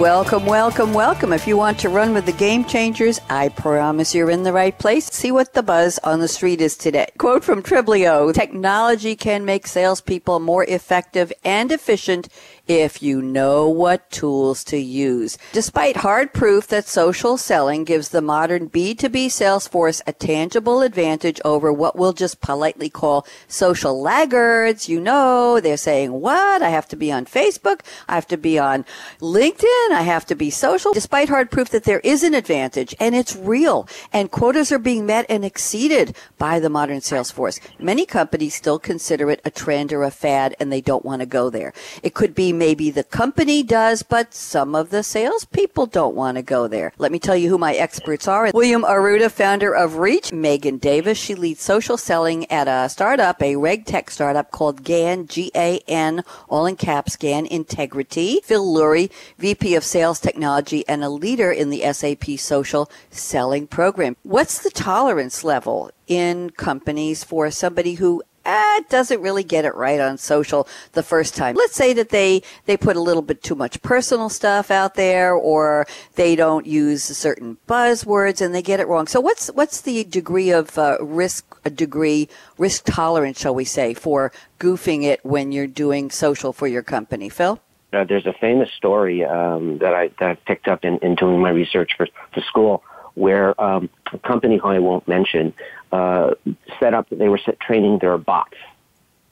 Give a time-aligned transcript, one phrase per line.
[0.00, 1.30] welcome, welcome, welcome.
[1.30, 4.76] If you want to run with the game changers, I promise you're in the right
[4.76, 5.04] place.
[5.04, 7.08] See what the buzz on the street is today.
[7.18, 12.28] Quote from Triblio Technology can make salespeople more effective and efficient
[12.70, 15.36] if you know what tools to use.
[15.50, 21.40] Despite hard proof that social selling gives the modern B2B sales force a tangible advantage
[21.44, 26.62] over what we'll just politely call social laggards, you know, they're saying, what?
[26.62, 27.80] I have to be on Facebook.
[28.08, 28.84] I have to be on
[29.18, 29.90] LinkedIn.
[29.90, 30.92] I have to be social.
[30.92, 35.06] Despite hard proof that there is an advantage and it's real and quotas are being
[35.06, 37.58] met and exceeded by the modern sales force.
[37.80, 41.26] Many companies still consider it a trend or a fad and they don't want to
[41.26, 41.72] go there.
[42.04, 46.42] It could be maybe the company does, but some of the salespeople don't want to
[46.42, 46.92] go there.
[46.98, 48.50] Let me tell you who my experts are.
[48.52, 50.30] William Arruda, founder of Reach.
[50.30, 55.26] Megan Davis, she leads social selling at a startup, a reg tech startup called GAN,
[55.26, 58.40] G-A-N, all in caps, GAN Integrity.
[58.44, 64.16] Phil Lurie, VP of Sales Technology and a leader in the SAP social selling program.
[64.22, 70.00] What's the tolerance level in companies for somebody who eh, doesn't really get it right
[70.00, 71.54] on social the first time.
[71.56, 75.34] Let's say that they, they put a little bit too much personal stuff out there
[75.34, 79.06] or they don't use certain buzzwords and they get it wrong.
[79.06, 83.94] So what's, what's the degree of uh, risk, a degree, risk tolerance, shall we say,
[83.94, 87.28] for goofing it when you're doing social for your company?
[87.28, 87.60] Phil?
[87.92, 91.40] Uh, there's a famous story um, that I that I picked up in, in doing
[91.40, 95.52] my research for, for school where um, a company who I won't mention
[95.92, 96.34] uh,
[96.78, 98.56] set up, that they were set, training their bots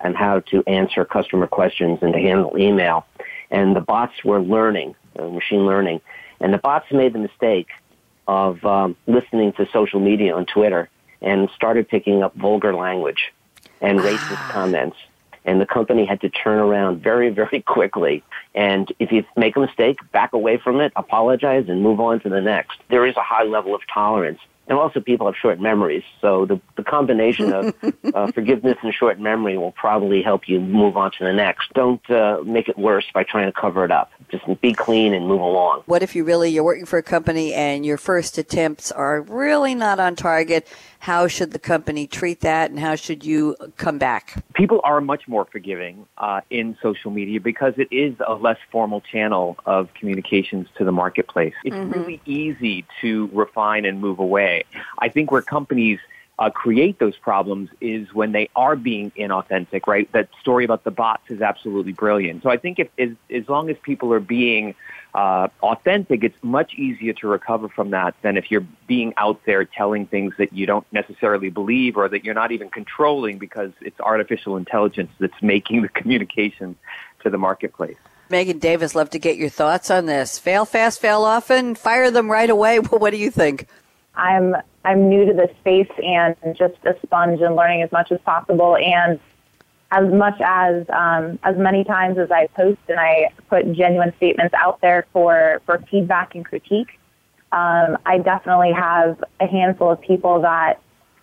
[0.00, 3.06] and how to answer customer questions and to handle email.
[3.50, 6.00] And the bots were learning, uh, machine learning.
[6.40, 7.68] And the bots made the mistake
[8.28, 10.88] of um, listening to social media on Twitter
[11.22, 13.32] and started picking up vulgar language
[13.80, 14.50] and racist ah.
[14.52, 14.96] comments.
[15.44, 18.22] And the company had to turn around very, very quickly.
[18.56, 22.30] And if you make a mistake, back away from it, apologize, and move on to
[22.30, 22.80] the next.
[22.88, 26.02] There is a high level of tolerance and also people have short memories.
[26.20, 27.74] So the, the combination of
[28.14, 31.72] uh, forgiveness and short memory will probably help you move on to the next.
[31.74, 34.10] Don't uh, make it worse by trying to cover it up.
[34.30, 35.82] Just be clean and move along.
[35.86, 39.74] What if you really you're working for a company and your first attempts are really
[39.74, 40.68] not on target?
[40.98, 44.42] How should the company treat that, and how should you come back?
[44.54, 49.00] People are much more forgiving uh, in social media because it is a less formal
[49.00, 51.54] channel of communications to the marketplace.
[51.64, 51.92] It's mm-hmm.
[51.92, 54.55] really easy to refine and move away.
[54.98, 55.98] I think where companies
[56.38, 60.10] uh, create those problems is when they are being inauthentic, right?
[60.12, 62.42] That story about the bots is absolutely brilliant.
[62.42, 64.74] So I think if as, as long as people are being
[65.14, 69.64] uh, authentic, it's much easier to recover from that than if you're being out there
[69.64, 73.98] telling things that you don't necessarily believe or that you're not even controlling because it's
[74.00, 76.76] artificial intelligence that's making the communications
[77.22, 77.96] to the marketplace.
[78.28, 80.38] Megan Davis, love to get your thoughts on this.
[80.38, 82.78] Fail fast, fail often, fire them right away.
[82.90, 83.68] What do you think?
[84.16, 88.20] I'm I'm new to this space and just a sponge and learning as much as
[88.20, 88.76] possible.
[88.76, 89.18] And
[89.90, 94.54] as much as um, as many times as I post and I put genuine statements
[94.54, 96.98] out there for for feedback and critique,
[97.52, 100.80] um, I definitely have a handful of people that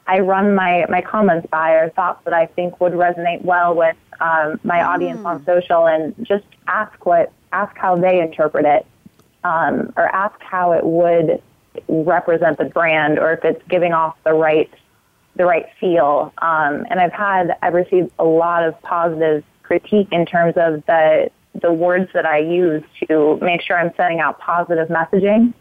[0.07, 3.97] I run my my comments by or thoughts that I think would resonate well with
[4.19, 4.87] um, my mm.
[4.87, 8.85] audience on social, and just ask what ask how they interpret it,
[9.43, 11.41] um, or ask how it would
[11.87, 14.69] represent the brand or if it's giving off the right
[15.35, 16.31] the right feel.
[16.39, 21.31] Um, and I've had I've received a lot of positive critique in terms of the
[21.61, 25.53] the words that I use to make sure I'm sending out positive messaging,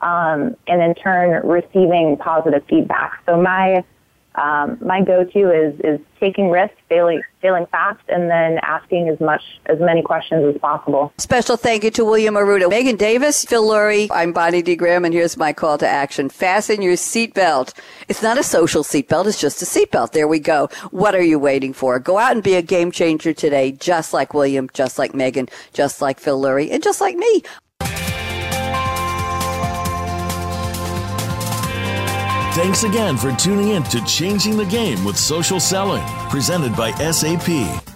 [0.00, 3.22] um, and in turn receiving positive feedback.
[3.26, 3.84] So my
[4.34, 9.42] um, my go-to is is taking risks, failing failing fast, and then asking as much
[9.66, 11.12] as many questions as possible.
[11.18, 14.08] Special thank you to William Arruda, Megan Davis, Phil Lurie.
[14.10, 14.74] I'm Bonnie D.
[14.76, 17.74] Graham, and here's my call to action: fasten your seatbelt.
[18.08, 20.12] It's not a social seatbelt; it's just a seatbelt.
[20.12, 20.68] There we go.
[20.90, 21.98] What are you waiting for?
[21.98, 26.02] Go out and be a game changer today, just like William, just like Megan, just
[26.02, 27.42] like Phil Lurie, and just like me.
[32.54, 37.93] Thanks again for tuning in to Changing the Game with Social Selling, presented by SAP.